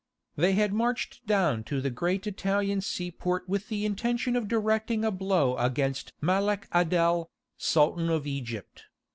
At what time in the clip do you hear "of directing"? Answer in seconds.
4.35-5.05